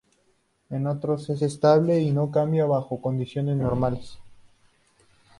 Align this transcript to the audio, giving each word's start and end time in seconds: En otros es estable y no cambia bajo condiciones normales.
En 0.71 0.87
otros 0.87 1.29
es 1.29 1.43
estable 1.43 2.01
y 2.01 2.11
no 2.11 2.31
cambia 2.31 2.65
bajo 2.65 2.99
condiciones 2.99 3.55
normales. 3.57 4.17